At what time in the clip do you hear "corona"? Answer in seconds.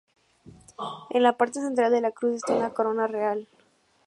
2.73-3.05